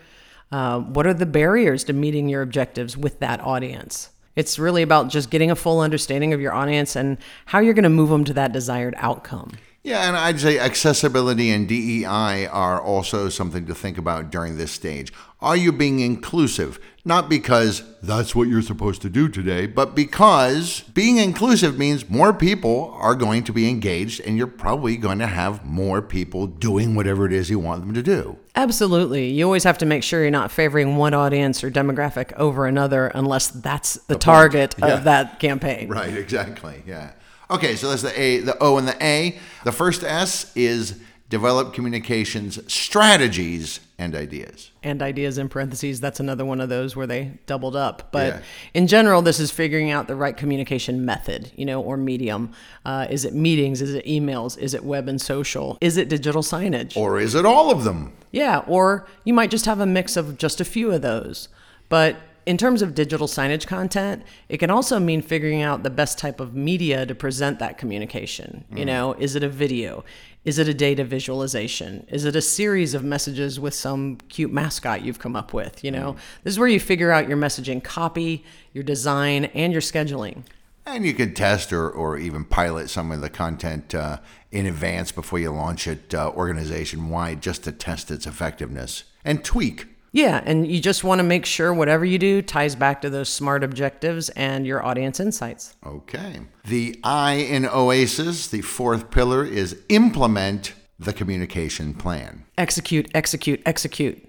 Uh, 0.52 0.82
what 0.82 1.08
are 1.08 1.14
the 1.14 1.26
barriers 1.26 1.86
to 1.86 1.94
meeting 1.94 2.28
your 2.28 2.42
objectives 2.42 2.98
with 2.98 3.22
that 3.22 3.40
audience? 3.40 4.10
It's 4.36 4.60
really 4.60 4.82
about 4.82 5.08
just 5.08 5.30
getting 5.30 5.50
a 5.50 5.56
full 5.56 5.80
understanding 5.80 6.34
of 6.34 6.42
your 6.42 6.52
audience 6.52 6.98
and 6.98 7.18
how 7.46 7.60
you're 7.60 7.74
going 7.74 7.84
to 7.84 7.90
move 7.90 8.10
them 8.10 8.26
to 8.26 8.34
that 8.34 8.52
desired 8.52 8.96
outcome. 8.98 9.54
Yeah, 9.86 10.08
and 10.08 10.18
I'd 10.18 10.40
say 10.40 10.58
accessibility 10.58 11.52
and 11.52 11.68
DEI 11.68 12.48
are 12.48 12.82
also 12.82 13.30
something 13.30 13.68
to 13.68 13.76
think 13.76 14.00
about 14.00 14.32
during 14.32 14.58
this 14.58 14.72
stage. 14.72 15.14
Are 15.42 15.56
you 15.56 15.72
being 15.72 16.00
inclusive? 16.00 16.80
Not 17.08 17.30
because 17.30 17.84
that's 18.02 18.34
what 18.34 18.48
you're 18.48 18.64
supposed 18.64 19.04
to 19.04 19.12
do 19.12 19.30
today, 19.30 19.68
but 19.68 19.94
because 19.94 20.82
being 20.96 21.18
inclusive 21.18 21.78
means 21.78 22.10
more 22.10 22.34
people 22.34 22.98
are 23.00 23.14
going 23.14 23.44
to 23.44 23.54
be 23.54 23.70
engaged 23.70 24.22
and 24.22 24.38
you're 24.40 24.48
probably 24.48 24.98
going 24.98 25.20
to 25.20 25.28
have 25.28 25.64
more 25.64 26.02
people 26.02 26.48
doing 26.48 26.96
whatever 26.96 27.28
it 27.28 27.32
is 27.34 27.52
you 27.52 27.60
want 27.60 27.82
them 27.86 27.94
to 27.94 28.02
do. 28.02 28.38
Absolutely. 28.56 29.30
You 29.30 29.46
always 29.46 29.66
have 29.66 29.78
to 29.78 29.86
make 29.86 30.02
sure 30.02 30.22
you're 30.24 30.32
not 30.32 30.52
favoring 30.52 30.96
one 30.98 31.14
audience 31.14 31.64
or 31.64 31.70
demographic 31.70 32.34
over 32.34 32.66
another 32.66 33.12
unless 33.14 33.50
that's 33.50 33.96
the, 34.08 34.16
target 34.16 34.74
Yeah. 34.80 34.88
of 34.88 35.04
that 35.04 35.40
campaign. 35.40 35.90
Right, 35.90 36.18
exactly. 36.18 36.82
Yeah. 36.88 37.12
Okay, 37.50 37.76
so 37.76 37.90
that's 37.90 38.02
the 38.02 38.20
A, 38.20 38.40
the 38.40 38.58
O, 38.62 38.78
and 38.78 38.88
the 38.88 38.98
A. 39.04 39.38
The 39.64 39.72
first 39.72 40.04
S 40.04 40.52
is 40.56 41.00
develop 41.30 41.74
communications 41.74 42.60
strategies 42.72 43.80
and 43.98 44.14
ideas. 44.16 44.72
and 44.84 45.02
ideas 45.02 45.38
in 45.38 45.50
parentheses. 45.50 46.00
That's 46.00 46.20
another 46.20 46.46
one 46.46 46.60
of 46.62 46.70
those 46.70 46.96
where 46.96 47.08
they 47.08 47.32
doubled 47.48 47.76
up. 47.76 48.10
But 48.12 48.28
Yeah. 48.28 48.40
in 48.76 48.88
general, 48.88 49.22
this 49.24 49.40
is 49.40 49.50
figuring 49.52 49.90
out 49.90 50.08
the 50.08 50.16
right 50.16 50.36
communication 50.38 51.04
method, 51.06 51.52
you 51.56 51.66
know, 51.66 51.82
or 51.82 51.98
medium. 51.98 52.52
Uh, 52.86 53.08
is 53.10 53.26
it 53.26 53.34
meetings? 53.34 53.82
Is 53.82 53.94
it 53.96 54.06
emails? 54.06 54.58
Is 54.60 54.74
it 54.74 54.84
web 54.84 55.08
and 55.08 55.20
social? 55.20 55.78
Is 55.82 55.98
it 55.98 56.10
digital 56.10 56.44
signage? 56.44 56.96
Or 56.96 57.20
is 57.20 57.34
it 57.36 57.46
all 57.46 57.72
of 57.72 57.84
them? 57.84 58.14
yeah, 58.32 58.60
or 58.68 59.08
you 59.24 59.34
might 59.34 59.50
just 59.50 59.66
have 59.66 59.80
a 59.80 59.86
mix 59.86 60.18
of 60.18 60.38
just 60.38 60.60
a 60.62 60.66
few 60.66 60.92
of 60.92 61.02
those. 61.02 61.48
But 61.90 62.18
in 62.46 62.58
terms 62.58 62.82
of 62.82 62.94
digital 62.94 63.28
signage 63.28 63.66
content, 63.66 64.24
it 64.50 64.58
can 64.58 64.70
also 64.70 65.00
mean 65.00 65.22
figuring 65.22 65.62
out 65.62 65.84
the 65.84 65.90
best 65.90 66.20
type 66.20 66.40
of 66.40 66.54
media 66.54 67.06
to 67.06 67.16
present 67.16 67.60
that 67.60 67.78
communication. 67.78 68.66
You 68.76 68.86
know, 68.86 69.14
is 69.14 69.36
it 69.36 69.44
a 69.44 69.50
video? 69.50 70.04
Is 70.44 70.60
it 70.60 70.68
a 70.68 70.74
data 70.74 71.04
visualization? 71.04 72.06
Is 72.10 72.24
it 72.24 72.36
a 72.36 72.42
series 72.42 72.94
of 72.94 73.04
messages 73.04 73.60
with 73.60 73.74
some 73.74 74.18
cute 74.30 74.54
mascot 74.54 75.02
you've 75.02 75.18
come 75.18 75.36
up 75.36 75.54
with? 75.54 75.84
You 75.84 75.90
know, 75.90 76.16
this 76.44 76.54
is 76.54 76.60
where 76.60 76.68
you 76.68 76.80
figure 76.80 77.12
out 77.12 77.28
your 77.28 77.38
messaging 77.38 77.84
copy, 77.84 78.46
your 78.74 78.84
design, 78.84 79.46
and 79.46 79.74
your 79.74 79.82
scheduling. 79.82 80.44
And 80.86 81.04
you 81.04 81.16
can 81.16 81.34
test 81.34 81.74
or, 81.74 81.90
or 81.90 82.20
even 82.20 82.46
pilot 82.46 82.92
some 82.92 83.12
of 83.12 83.22
the 83.22 83.30
content 83.30 83.96
uh, 83.96 84.20
in 84.52 84.68
advance 84.68 85.12
before 85.12 85.40
you 85.40 85.50
launch 85.50 85.88
it 85.88 86.14
uh, 86.14 86.30
organization 86.30 87.10
wide 87.10 87.42
just 87.42 87.64
to 87.64 87.72
test 87.72 88.12
its 88.12 88.28
effectiveness 88.28 89.06
and 89.24 89.44
tweak. 89.44 89.88
Yeah, 90.16 90.42
and 90.46 90.66
you 90.66 90.80
just 90.80 91.04
want 91.04 91.20
to 91.20 91.24
make 91.24 91.46
sure 91.46 91.74
whatever 91.74 92.06
you 92.06 92.18
do 92.18 92.42
ties 92.42 92.74
back 92.74 93.02
to 93.02 93.10
those 93.10 93.28
smart 93.28 93.66
objectives 93.66 94.30
and 94.30 94.66
your 94.66 94.82
audience 94.82 95.20
insights. 95.20 95.76
Okay. 95.86 96.40
The 96.64 96.98
I 97.04 97.34
in 97.34 97.66
Oasis, 97.66 98.48
the 98.48 98.62
fourth 98.62 99.12
pillar, 99.12 99.44
is 99.44 99.78
implement 99.90 100.74
the 100.98 101.12
communication 101.12 101.94
plan. 101.94 102.46
Execute, 102.58 103.12
execute, 103.14 103.62
execute. 103.66 104.26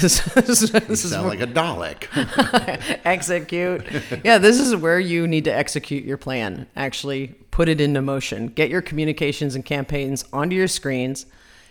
this, 0.00 0.20
this, 0.34 0.62
You 0.62 0.78
this 0.78 1.04
is 1.04 1.10
sound 1.10 1.26
like 1.26 1.40
a 1.40 1.46
Dalek. 1.48 2.06
execute. 3.04 3.84
Yeah, 4.24 4.38
this 4.38 4.60
is 4.60 4.76
where 4.76 5.00
you 5.00 5.26
need 5.26 5.42
to 5.46 5.52
execute 5.52 6.04
your 6.04 6.18
plan. 6.18 6.68
Actually, 6.76 7.34
put 7.50 7.68
it 7.68 7.80
into 7.80 8.00
motion. 8.00 8.46
Get 8.46 8.70
your 8.70 8.80
communications 8.80 9.56
and 9.56 9.64
campaigns 9.64 10.24
onto 10.32 10.54
your 10.54 10.68
screens. 10.68 11.26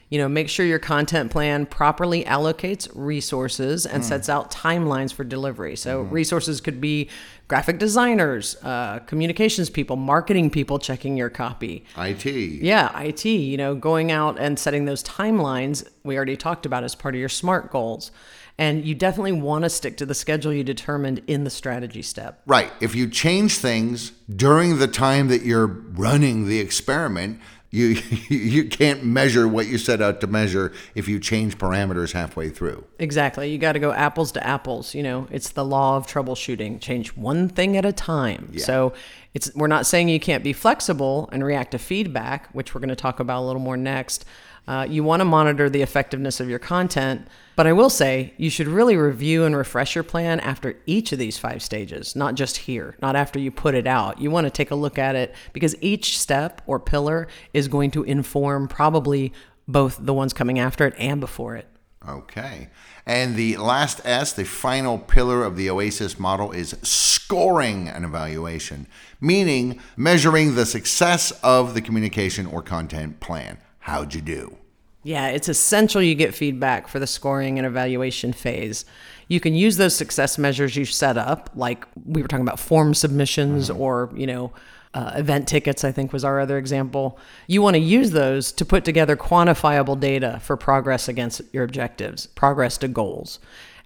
You 0.09 0.19
know, 0.19 0.29
make 0.29 0.49
sure 0.49 0.65
your 0.65 0.79
content 0.79 1.31
plan 1.31 1.65
properly 1.65 2.23
allocates 2.25 2.87
resources 2.93 3.85
and 3.85 4.05
sets 4.05 4.29
out 4.29 4.51
timelines 4.51 5.11
for 5.11 5.23
delivery. 5.23 5.75
So, 5.75 6.01
resources 6.01 6.61
could 6.61 6.79
be 6.79 7.09
graphic 7.47 7.79
designers, 7.79 8.55
uh, 8.63 8.99
communications 8.99 9.69
people, 9.69 9.95
marketing 9.95 10.51
people 10.51 10.77
checking 10.77 11.17
your 11.17 11.29
copy. 11.29 11.85
IT. 11.97 12.25
Yeah, 12.25 12.97
IT, 12.99 13.25
you 13.25 13.57
know, 13.57 13.75
going 13.75 14.11
out 14.11 14.39
and 14.39 14.59
setting 14.59 14.85
those 14.85 15.03
timelines 15.03 15.87
we 16.05 16.15
already 16.15 16.37
talked 16.37 16.65
about 16.65 16.83
as 16.83 16.95
part 16.95 17.15
of 17.15 17.19
your 17.19 17.29
SMART 17.29 17.71
goals. 17.71 18.11
And 18.57 18.85
you 18.85 18.95
definitely 18.95 19.33
want 19.33 19.63
to 19.63 19.69
stick 19.69 19.97
to 19.97 20.05
the 20.05 20.13
schedule 20.13 20.53
you 20.53 20.63
determined 20.63 21.21
in 21.27 21.43
the 21.43 21.49
strategy 21.49 22.01
step. 22.01 22.41
Right. 22.45 22.71
If 22.79 22.95
you 22.95 23.09
change 23.09 23.57
things 23.57 24.11
during 24.33 24.77
the 24.77 24.87
time 24.87 25.27
that 25.27 25.41
you're 25.41 25.67
running 25.67 26.47
the 26.47 26.59
experiment, 26.59 27.41
you 27.75 28.01
you 28.29 28.65
can't 28.65 29.03
measure 29.03 29.47
what 29.47 29.67
you 29.67 29.77
set 29.77 30.01
out 30.01 30.21
to 30.21 30.27
measure 30.27 30.71
if 30.95 31.07
you 31.07 31.19
change 31.19 31.57
parameters 31.57 32.13
halfway 32.13 32.49
through. 32.49 32.85
Exactly. 32.99 33.51
You 33.51 33.57
got 33.57 33.73
to 33.73 33.79
go 33.79 33.91
apples 33.91 34.31
to 34.33 34.45
apples. 34.45 34.95
You 34.95 35.03
know, 35.03 35.27
it's 35.29 35.49
the 35.49 35.65
law 35.65 35.97
of 35.97 36.07
troubleshooting. 36.07 36.79
Change 36.79 37.09
one 37.09 37.49
thing 37.49 37.77
at 37.77 37.85
a 37.85 37.93
time. 37.93 38.57
So 38.57 38.93
it's 39.33 39.53
we're 39.55 39.67
not 39.67 39.85
saying 39.85 40.09
you 40.09 40.19
can't 40.19 40.43
be 40.43 40.53
flexible 40.53 41.29
and 41.31 41.43
react 41.43 41.71
to 41.71 41.79
feedback, 41.79 42.49
which 42.53 42.73
we're 42.73 42.81
going 42.81 42.89
to 42.89 42.95
talk 42.95 43.19
about 43.19 43.41
a 43.41 43.45
little 43.45 43.61
more 43.61 43.77
next. 43.77 44.25
Uh, 44.67 44.87
you 44.89 45.03
want 45.03 45.19
to 45.19 45.25
monitor 45.25 45.69
the 45.69 45.81
effectiveness 45.81 46.39
of 46.39 46.49
your 46.49 46.59
content, 46.59 47.27
but 47.55 47.67
I 47.67 47.73
will 47.73 47.89
say 47.89 48.33
you 48.37 48.49
should 48.49 48.67
really 48.67 48.97
review 48.97 49.43
and 49.43 49.55
refresh 49.55 49.93
your 49.93 50.03
plan 50.03 50.39
after 50.39 50.77
each 50.85 51.11
of 51.11 51.19
these 51.19 51.37
five 51.37 51.61
stages, 51.61 52.15
not 52.15 52.35
just 52.35 52.57
here, 52.57 52.95
not 53.01 53.15
after 53.15 53.39
you 53.39 53.51
put 53.51 53.75
it 53.75 53.85
out. 53.85 54.19
You 54.19 54.31
want 54.31 54.45
to 54.45 54.51
take 54.51 54.71
a 54.71 54.75
look 54.75 54.97
at 54.97 55.15
it 55.15 55.35
because 55.53 55.75
each 55.81 56.17
step 56.19 56.61
or 56.65 56.79
pillar 56.79 57.27
is 57.53 57.67
going 57.67 57.91
to 57.91 58.03
inform 58.03 58.67
probably 58.67 59.33
both 59.67 59.97
the 59.99 60.13
ones 60.13 60.33
coming 60.33 60.57
after 60.57 60.87
it 60.87 60.95
and 60.97 61.21
before 61.21 61.55
it. 61.55 61.67
Okay. 62.07 62.69
And 63.05 63.35
the 63.35 63.57
last 63.57 64.01
S, 64.03 64.33
the 64.33 64.45
final 64.45 64.97
pillar 64.97 65.43
of 65.43 65.57
the 65.57 65.69
OASIS 65.69 66.19
model, 66.19 66.51
is 66.51 66.75
scoring 66.81 67.87
an 67.87 68.03
evaluation, 68.03 68.87
meaning 69.21 69.79
measuring 69.95 70.55
the 70.55 70.65
success 70.65 71.31
of 71.43 71.73
the 71.73 71.81
communication 71.81 72.45
or 72.45 72.61
content 72.61 73.19
plan. 73.19 73.57
How'd 73.85 74.15
you 74.15 74.21
do? 74.21 74.57
Yeah, 75.03 75.27
it's 75.27 75.47
essential 75.47 76.01
you 76.01 76.15
get 76.15 76.33
feedback 76.33 76.87
for 76.87 76.97
the 76.97 77.05
scoring 77.05 77.59
and 77.59 77.67
evaluation 77.67 78.33
phase. 78.33 78.83
You 79.27 79.39
can 79.39 79.53
use 79.53 79.77
those 79.77 79.95
success 79.95 80.39
measures 80.39 80.75
you 80.75 80.85
set 80.85 81.19
up, 81.19 81.51
like 81.53 81.85
we 82.03 82.23
were 82.23 82.27
talking 82.27 82.47
about 82.47 82.59
form 82.59 82.95
submissions 82.95 83.69
or, 83.69 84.09
you 84.15 84.25
know, 84.25 84.51
uh, 84.95 85.11
event 85.15 85.47
tickets, 85.47 85.83
I 85.83 85.91
think 85.91 86.11
was 86.11 86.25
our 86.25 86.39
other 86.39 86.57
example. 86.57 87.19
You 87.45 87.61
want 87.61 87.75
to 87.75 87.79
use 87.79 88.09
those 88.09 88.51
to 88.53 88.65
put 88.65 88.85
together 88.85 89.15
quantifiable 89.15 89.99
data 89.99 90.39
for 90.41 90.57
progress 90.57 91.07
against 91.07 91.43
your 91.53 91.63
objectives, 91.63 92.25
progress 92.25 92.79
to 92.79 92.87
goals. 92.87 93.37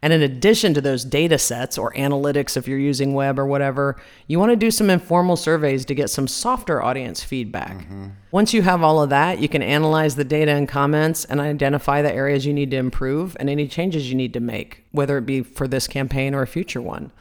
And 0.01 0.13
in 0.13 0.21
addition 0.21 0.73
to 0.75 0.81
those 0.81 1.03
data 1.03 1.37
sets 1.37 1.77
or 1.77 1.91
analytics, 1.93 2.55
if 2.55 2.67
you're 2.67 2.79
using 2.79 3.13
web 3.13 3.37
or 3.37 3.45
whatever, 3.45 3.97
you 4.27 4.39
want 4.39 4.51
to 4.51 4.55
do 4.55 4.71
some 4.71 4.89
informal 4.89 5.35
surveys 5.35 5.85
to 5.85 5.95
get 5.95 6.09
some 6.09 6.27
softer 6.27 6.81
audience 6.81 7.23
feedback. 7.23 7.79
Mm-hmm. 7.79 8.07
Once 8.31 8.53
you 8.53 8.61
have 8.61 8.83
all 8.83 9.01
of 9.01 9.09
that, 9.09 9.39
you 9.39 9.49
can 9.49 9.61
analyze 9.61 10.15
the 10.15 10.23
data 10.23 10.51
and 10.51 10.69
comments 10.69 11.25
and 11.25 11.41
identify 11.41 12.01
the 12.01 12.13
areas 12.13 12.45
you 12.45 12.53
need 12.53 12.71
to 12.71 12.77
improve 12.77 13.35
and 13.39 13.49
any 13.49 13.67
changes 13.67 14.09
you 14.09 14.15
need 14.15 14.33
to 14.33 14.39
make, 14.39 14.85
whether 14.91 15.17
it 15.17 15.25
be 15.25 15.41
for 15.41 15.67
this 15.67 15.87
campaign 15.87 16.33
or 16.33 16.41
a 16.41 16.47
future 16.47 16.81
one. 16.81 17.11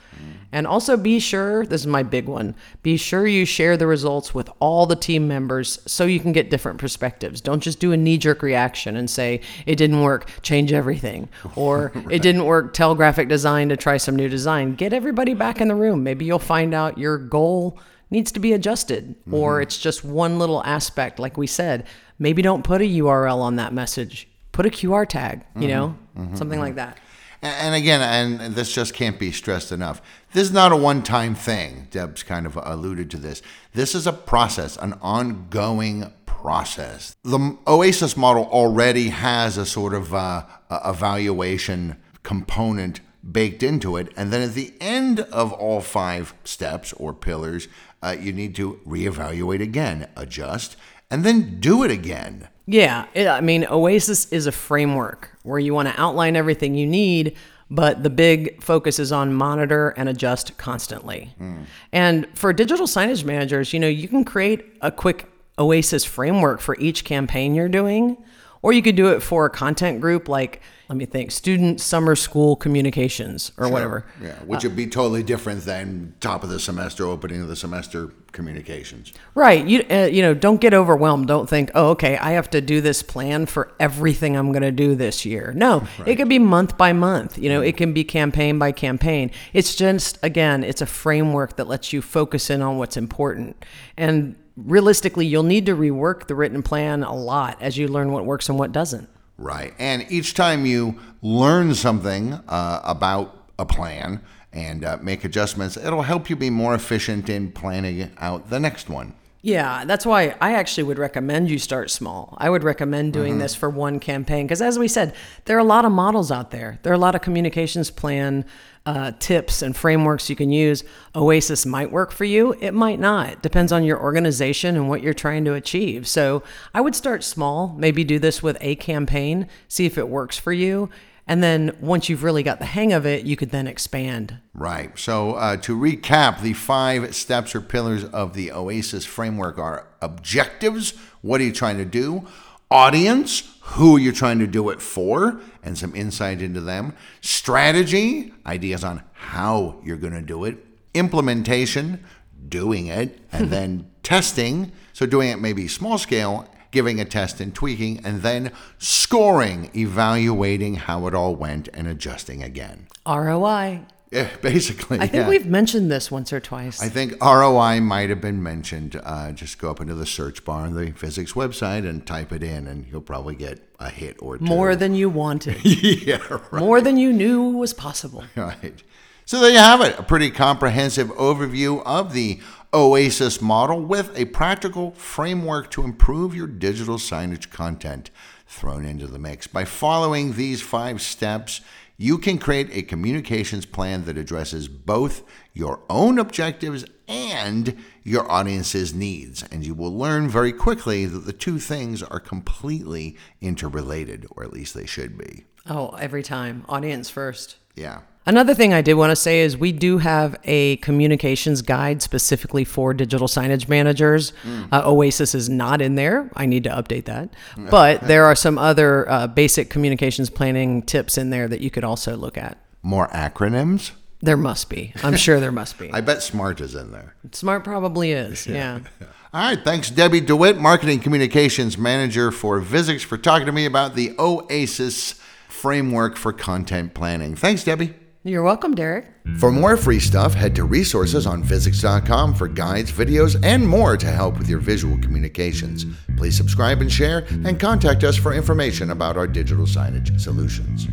And 0.51 0.67
also 0.67 0.97
be 0.97 1.21
sure 1.21 1.67
this 1.67 1.83
is 1.83 1.87
my 1.87 2.03
big 2.03 2.27
one 2.27 2.55
be 2.83 2.97
sure 2.97 3.27
you 3.27 3.45
share 3.45 3.77
the 3.77 3.87
results 3.87 4.35
with 4.35 4.49
all 4.61 4.87
the 4.87 4.97
team 4.97 5.29
members 5.29 5.79
so 5.87 6.07
you 6.07 6.21
can 6.21 6.33
get 6.33 6.51
different 6.51 6.79
perspectives. 6.79 7.41
Don't 7.41 7.63
just 7.63 7.81
do 7.81 7.93
a 7.93 7.97
knee 7.97 8.17
jerk 8.17 8.43
reaction 8.43 8.97
and 8.97 9.11
say, 9.11 9.43
it 9.67 9.77
didn't 9.77 10.01
work, 10.01 10.31
change 10.43 10.73
everything. 10.73 11.29
Or 11.57 11.93
it 12.09 12.23
didn't 12.23 12.45
work, 12.45 12.73
tell 12.73 12.95
graphic 12.95 13.29
design 13.29 13.69
to 13.71 13.77
try 13.77 13.97
some 13.97 14.15
new 14.15 14.29
design. 14.29 14.75
Get 14.75 14.93
everybody 14.93 15.35
back 15.35 15.61
in 15.61 15.69
the 15.69 15.75
room. 15.75 16.05
Maybe 16.05 16.25
you'll 16.25 16.39
find 16.39 16.73
out 16.73 16.99
your 16.99 17.19
goal 17.19 17.79
needs 18.11 18.33
to 18.33 18.41
be 18.41 18.53
adjusted 18.53 19.17
or 19.31 19.55
mm-hmm. 19.55 19.63
it's 19.63 19.79
just 19.79 20.05
one 20.05 20.39
little 20.39 20.63
aspect. 20.65 21.19
Like 21.19 21.37
we 21.37 21.47
said, 21.47 21.87
maybe 22.19 22.43
don't 22.43 22.63
put 22.63 22.81
a 22.81 22.85
URL 22.85 23.41
on 23.41 23.57
that 23.57 23.73
message, 23.73 24.29
put 24.53 24.67
a 24.67 24.71
QR 24.71 25.07
tag, 25.07 25.45
you 25.55 25.63
mm-hmm. 25.63 25.69
know, 25.69 25.99
mm-hmm. 26.17 26.37
something 26.37 26.61
like 26.61 26.77
that. 26.77 26.99
And 27.41 27.75
again, 27.75 28.01
and 28.41 28.55
this 28.55 28.73
just 28.73 28.95
can't 28.95 29.19
be 29.19 29.31
stressed 29.31 29.71
enough. 29.71 30.03
This 30.33 30.49
is 30.49 30.53
not 30.53 30.73
a 30.73 30.77
one 30.77 31.03
time 31.03 31.35
thing. 31.35 31.87
Deb's 31.91 32.23
kind 32.23 32.47
of 32.47 32.57
alluded 32.57 33.11
to 33.13 33.17
this. 33.17 33.43
This 33.75 33.95
is 33.95 34.07
a 34.07 34.13
process, 34.13 34.77
an 34.77 34.95
ongoing 35.01 36.13
process. 36.27 37.17
The 37.23 37.57
Oasis 37.67 38.17
model 38.17 38.45
already 38.45 39.11
has 39.11 39.57
a 39.57 39.67
sort 39.67 39.95
of 39.95 40.15
uh, 40.15 40.45
evaluation 40.71 41.97
component 42.23 43.01
baked 43.31 43.63
into 43.63 43.97
it. 43.97 44.13
And 44.17 44.33
then 44.33 44.43
at 44.43 44.55
the 44.55 44.75
end 44.81 45.21
of 45.21 45.53
all 45.53 45.81
five 45.81 46.35
steps 46.45 46.93
or 46.95 47.13
pillars, 47.13 47.69
uh, 48.03 48.17
you 48.19 48.33
need 48.33 48.55
to 48.57 48.81
reevaluate 48.87 49.61
again, 49.61 50.09
adjust, 50.17 50.77
and 51.11 51.25
then 51.25 51.61
do 51.61 51.83
it 51.85 51.91
again. 51.91 52.49
Yeah, 52.71 53.07
it, 53.15 53.27
I 53.27 53.41
mean, 53.41 53.67
Oasis 53.71 54.31
is 54.31 54.47
a 54.47 54.53
framework 54.53 55.31
where 55.43 55.59
you 55.59 55.73
want 55.73 55.89
to 55.89 55.99
outline 55.99 56.37
everything 56.37 56.75
you 56.75 56.87
need, 56.87 57.35
but 57.71 58.03
the 58.03 58.11
big 58.11 58.63
focus 58.63 58.99
is 58.99 59.11
on 59.11 59.33
monitor 59.33 59.95
and 59.97 60.07
adjust 60.07 60.59
constantly. 60.59 61.33
Hmm. 61.39 61.63
And 61.93 62.29
for 62.35 62.53
digital 62.53 62.87
signage 62.87 63.25
managers, 63.25 63.73
you 63.73 63.81
know, 63.81 63.89
you 63.89 64.07
can 64.07 64.23
create 64.23 64.67
a 64.83 64.93
quick 64.93 65.25
Oasis 65.59 66.05
framework 66.05 66.61
for 66.61 66.77
each 66.79 67.07
campaign 67.07 67.55
you're 67.55 67.71
doing, 67.71 68.19
or 68.63 68.73
you 68.73 68.83
could 68.83 68.97
do 68.97 69.09
it 69.09 69.21
for 69.21 69.47
a 69.47 69.51
content 69.51 70.01
group 70.01 70.29
like, 70.29 70.61
let 70.89 70.97
me 70.97 71.05
think, 71.05 71.31
student 71.31 71.81
summer 71.81 72.17
school 72.17 72.57
communications 72.57 73.53
or 73.57 73.69
whatever. 73.69 74.07
Yeah, 74.23 74.35
which 74.41 74.65
would 74.65 74.77
be 74.77 74.87
totally 74.87 75.23
different 75.23 75.65
than 75.65 76.15
top 76.21 76.43
of 76.43 76.51
the 76.51 76.59
semester, 76.59 77.07
opening 77.07 77.43
of 77.43 77.49
the 77.49 77.57
semester 77.57 78.13
communications. 78.33 79.13
Right. 79.35 79.67
You 79.67 79.85
uh, 79.91 80.07
you 80.07 80.23
know, 80.23 80.35
don't 80.35 80.61
get 80.61 80.75
overwhelmed. 80.75 81.29
Don't 81.29 81.49
think, 81.49 81.71
"Oh, 81.75 81.91
okay, 81.91 82.17
I 82.17 82.33
have 82.33 82.51
to 82.51 82.61
do 82.61 82.81
this 82.81 83.03
plan 83.03 83.47
for 83.47 83.73
everything 83.79 84.37
I'm 84.37 84.53
going 84.53 84.63
to 84.63 84.73
do 84.73 84.95
this 84.95 85.25
year." 85.25 85.53
No, 85.55 85.87
it 86.07 86.17
could 86.17 86.29
be 86.29 86.39
month 86.39 86.77
by 86.79 86.93
month. 86.93 87.39
You 87.39 87.49
know, 87.51 87.61
it 87.61 87.77
can 87.77 87.93
be 87.93 88.05
campaign 88.05 88.59
by 88.59 88.73
campaign. 88.73 89.31
It's 89.53 89.75
just 89.75 90.19
again, 90.23 90.65
it's 90.65 90.81
a 90.81 90.87
framework 90.87 91.57
that 91.57 91.69
lets 91.69 91.93
you 91.93 92.03
focus 92.03 92.51
in 92.51 92.63
on 92.63 92.79
what's 92.79 92.97
important. 92.97 93.65
And 93.97 94.37
realistically, 94.67 95.27
you'll 95.27 95.43
need 95.43 95.67
to 95.67 95.77
rework 95.77 96.27
the 96.27 96.35
written 96.35 96.63
plan 96.63 97.03
a 97.03 97.15
lot 97.15 97.61
as 97.61 97.77
you 97.77 97.89
learn 97.89 98.13
what 98.13 98.25
works 98.25 98.49
and 98.49 98.59
what 98.59 98.73
doesn't. 98.73 99.09
Right. 99.37 99.73
And 99.79 100.05
each 100.11 100.35
time 100.35 100.67
you 100.67 100.99
learn 101.23 101.75
something 101.75 102.33
uh, 102.33 102.81
about 102.85 103.51
a 103.59 103.65
plan 103.65 104.21
and 104.53 104.85
uh, 104.85 104.99
make 105.01 105.25
adjustments, 105.25 105.77
it'll 105.77 106.03
help 106.03 106.29
you 106.29 106.37
be 106.37 106.51
more 106.51 106.75
efficient 106.75 107.29
in 107.29 107.53
planning 107.53 108.11
out 108.19 108.51
the 108.51 108.59
next 108.59 108.91
one. 108.91 109.15
Yeah, 109.41 109.85
that's 109.85 110.05
why 110.05 110.35
I 110.41 110.55
actually 110.55 110.83
would 110.85 110.99
recommend 110.99 111.49
you 111.49 111.61
start 111.61 111.93
small. 111.93 112.35
I 112.39 112.51
would 112.51 112.65
recommend 112.65 113.13
doing 113.13 113.39
this 113.39 113.55
for 113.55 113.71
one 113.71 114.01
campaign 114.01 114.47
because, 114.47 114.61
as 114.61 114.81
we 114.81 114.89
said, 114.89 115.15
there 115.45 115.57
are 115.57 115.61
a 115.61 115.65
lot 115.65 115.85
of 115.85 115.93
models 115.93 116.33
out 116.33 116.51
there. 116.51 116.81
There 116.83 116.93
are 116.93 116.97
a 116.97 116.99
lot 116.99 117.15
of 117.15 117.21
communications 117.21 117.89
plan 117.89 118.45
uh, 118.85 119.13
tips 119.21 119.63
and 119.63 119.77
frameworks 119.77 120.29
you 120.29 120.35
can 120.35 120.51
use. 120.51 120.83
Oasis 121.15 121.67
might 121.67 121.93
work 121.93 122.11
for 122.11 122.25
you, 122.25 122.55
it 122.61 122.73
might 122.73 122.99
not. 122.99 123.41
Depends 123.43 123.71
on 123.71 123.85
your 123.85 124.01
organization 124.01 124.75
and 124.75 124.89
what 124.89 125.03
you're 125.03 125.15
trying 125.15 125.45
to 125.45 125.55
achieve. 125.55 126.09
So 126.09 126.43
I 126.75 126.81
would 126.81 126.97
start 126.97 127.23
small, 127.23 127.75
maybe 127.77 128.03
do 128.03 128.19
this 128.19 128.43
with 128.43 128.57
a 128.61 128.75
campaign, 128.77 129.47
see 129.69 129.87
if 129.87 129.99
it 129.99 130.09
works 130.09 130.37
for 130.37 130.53
you. 130.53 130.91
And 131.29 131.43
then 131.43 131.77
once 131.79 132.09
you've 132.09 132.25
really 132.25 132.43
got 132.43 132.59
the 132.59 132.65
hang 132.65 132.95
of 132.95 133.05
it, 133.05 133.27
you 133.27 133.37
could 133.37 133.51
then 133.51 133.67
expand. 133.67 134.39
Right. 134.55 134.99
So, 134.99 135.35
uh, 135.35 135.59
to 135.59 135.77
recap, 135.77 136.41
the 136.41 136.55
five 136.55 137.15
steps 137.15 137.55
or 137.55 137.61
pillars 137.61 138.05
of 138.05 138.33
the 138.33 138.51
OASIS 138.51 139.05
framework 139.05 139.59
are 139.59 139.87
objectives. 140.01 140.95
What 141.21 141.43
are 141.43 141.45
you 141.45 141.53
trying 141.53 141.77
to 141.77 141.85
do? 141.85 142.27
Audience. 142.71 143.55
Who 143.61 143.97
are 143.97 144.01
you 144.01 144.13
trying 144.13 144.39
to 144.39 144.47
do 144.47 144.71
it 144.71 144.81
for? 144.81 145.39
And 145.63 145.77
some 145.77 145.95
insight 145.95 146.41
into 146.41 146.63
them. 146.63 146.95
Strategy. 147.21 148.33
Ideas 148.47 148.83
on 148.83 149.03
how 149.13 149.81
you're 149.85 149.99
going 149.99 150.15
to 150.15 150.23
do 150.23 150.45
it. 150.45 150.57
Implementation. 150.95 152.03
Doing 152.49 152.87
it. 152.87 153.21
And 153.31 153.51
then 153.51 153.91
testing. 154.03 154.73
So, 154.95 155.05
doing 155.05 155.29
it 155.29 155.41
maybe 155.41 155.69
small 155.69 155.99
scale 155.99 156.49
giving 156.71 157.01
a 157.01 157.05
test 157.05 157.41
and 157.41 157.55
tweaking, 157.55 158.05
and 158.05 158.23
then 158.23 158.53
scoring, 158.79 159.71
evaluating 159.75 160.75
how 160.77 161.07
it 161.07 161.15
all 161.15 161.35
went 161.35 161.69
and 161.75 161.87
adjusting 161.87 162.43
again. 162.43 162.87
ROI. 163.07 163.83
Yeah, 164.11 164.29
basically. 164.41 164.99
I 164.99 165.07
think 165.07 165.25
yeah. 165.25 165.29
we've 165.29 165.47
mentioned 165.47 165.91
this 165.91 166.11
once 166.11 166.33
or 166.33 166.41
twice. 166.41 166.83
I 166.83 166.89
think 166.89 167.23
ROI 167.23 167.81
might 167.81 168.09
have 168.09 168.21
been 168.21 168.43
mentioned. 168.43 168.99
Uh, 169.03 169.33
just 169.33 169.59
go 169.59 169.71
up 169.71 169.81
into 169.81 169.95
the 169.95 170.07
search 170.07 170.45
bar 170.45 170.63
on 170.63 170.75
the 170.75 170.93
Visix 170.93 171.35
website 171.35 171.89
and 171.89 172.07
type 172.07 172.33
it 172.33 172.43
in, 172.43 172.67
and 172.67 172.87
you'll 172.91 173.03
probably 173.03 173.35
get 173.35 173.61
a 173.79 173.91
hit 173.91 174.17
or 174.21 174.39
two. 174.39 174.45
More 174.45 174.75
than 174.75 174.95
you 174.95 175.11
wanted. 175.11 175.59
yeah, 175.65 176.27
right. 176.29 176.61
More 176.61 176.81
than 176.81 176.97
you 176.97 177.13
knew 177.13 177.51
was 177.51 177.75
possible. 177.75 178.25
Right. 178.35 178.83
So 179.27 179.41
there 179.41 179.51
you 179.51 179.59
have 179.59 179.83
it, 179.83 179.99
a 179.99 180.03
pretty 180.03 180.31
comprehensive 180.31 181.09
overview 181.09 181.83
of 181.85 182.15
the 182.15 182.41
OASIS 182.73 183.41
model 183.41 183.81
with 183.81 184.17
a 184.17 184.27
practical 184.27 184.91
framework 184.93 185.71
to 185.71 185.85
improve 185.85 186.35
your 186.35 186.47
digital 186.47 186.97
signage 186.97 187.51
content 187.51 188.11
thrown 188.47 188.85
into 188.85 189.07
the 189.07 189.19
mix. 189.19 189.47
By 189.47 189.65
following 189.65 190.33
these 190.33 190.61
five 190.61 191.01
steps, 191.01 191.63
you 191.97 192.19
can 192.19 192.39
create 192.39 192.69
a 192.73 192.83
communications 192.83 193.67
plan 193.67 194.05
that 194.05 194.19
addresses 194.19 194.69
both 194.69 195.23
your 195.53 195.81
own 195.89 196.19
objectives 196.19 196.85
and 197.09 197.77
your 198.05 198.31
audience's 198.31 198.95
needs. 198.95 199.43
And 199.51 199.65
you 199.65 199.75
will 199.75 199.97
learn 199.97 200.29
very 200.29 200.53
quickly 200.53 201.07
that 201.07 201.27
the 201.27 201.33
two 201.33 201.59
things 201.59 202.03
are 202.03 202.21
completely 202.21 203.17
interrelated, 203.41 204.27
or 204.31 204.45
at 204.45 204.53
least 204.53 204.75
they 204.75 204.87
should 204.87 205.17
be. 205.17 205.47
Oh, 205.67 205.91
every 205.91 206.23
time. 206.23 206.65
Audience 206.69 207.11
first. 207.11 207.57
Yeah. 207.75 208.01
Another 208.29 208.53
thing 208.53 208.75
I 208.75 208.83
did 208.83 208.93
want 208.93 209.11
to 209.11 209.17
say 209.17 209.41
is 209.41 209.57
we 209.57 209.73
do 209.73 209.97
have 209.97 210.39
a 210.45 210.77
communications 210.77 211.63
guide 211.63 212.03
specifically 212.03 212.63
for 212.63 212.93
digital 212.93 213.27
signage 213.27 213.71
managers. 213.71 214.35
Mm. 214.45 214.69
Uh, 214.71 214.83
Oasis 214.85 215.35
is 215.35 215.49
not 215.49 215.81
in 215.81 215.95
there. 215.95 216.31
I 216.37 216.45
need 216.45 216.65
to 216.65 216.71
update 216.71 217.07
that. 217.07 217.31
But 217.57 218.03
there 218.03 218.27
are 218.27 218.35
some 218.35 218.59
other 218.59 219.09
uh, 219.09 219.29
basic 219.29 219.71
communications 219.71 220.29
planning 220.29 220.83
tips 220.83 221.17
in 221.17 221.31
there 221.31 221.49
that 221.49 221.63
you 221.63 221.71
could 221.71 221.85
also 221.85 222.19
look 222.19 222.37
at. 222.37 222.59
More 222.83 223.09
acronyms? 223.09 223.93
There 224.21 224.37
must 224.37 224.69
be. 224.69 224.93
I'm 225.03 225.17
sure 225.27 225.41
there 225.41 225.51
must 225.51 225.79
be. 225.79 225.91
I 225.91 226.03
bet 226.03 226.23
SMART 226.23 226.61
is 226.61 226.75
in 226.75 226.93
there. 226.93 227.15
Smart 227.33 227.65
probably 227.65 228.13
is. 228.13 228.47
Yeah. 228.59 228.81
All 229.33 229.41
right, 229.41 229.63
thanks, 229.63 229.91
Debbie 229.91 230.21
DeWitt, 230.21 230.59
Marketing 230.59 231.01
Communications 231.01 231.79
Manager 231.79 232.31
for 232.31 232.61
Visix, 232.61 233.05
for 233.05 233.17
talking 233.17 233.47
to 233.47 233.53
me 233.53 233.65
about 233.65 233.95
the 233.95 234.15
OASIS 234.19 235.21
framework 235.49 236.17
for 236.17 236.33
content 236.33 236.93
planning. 236.93 237.35
Thanks, 237.35 237.65
Debbie. 237.65 237.95
You're 238.29 238.43
welcome, 238.43 238.75
Derek. 238.75 239.07
For 239.39 239.51
more 239.51 239.79
free 239.79 240.01
stuff, 240.01 240.35
head 240.35 240.55
to 240.57 240.65
resources 240.65 241.27
on 241.27 241.43
Visix.com 241.43 242.35
for 242.35 242.47
guides, 242.47 242.93
videos, 242.93 243.41
and 243.43 243.67
more 243.67 243.97
to 243.97 244.07
help 244.07 244.39
with 244.39 244.51
your 244.51 244.59
visual 244.59 244.99
communications. 244.99 245.87
Please 246.19 246.37
subscribe 246.37 246.83
and 246.83 246.93
share, 246.93 247.27
and 247.45 247.59
contact 247.59 248.05
us 248.05 248.17
for 248.17 248.35
information 248.35 248.91
about 248.91 249.17
our 249.17 249.27
digital 249.27 249.65
signage 249.65 250.21
solutions. 250.21 250.89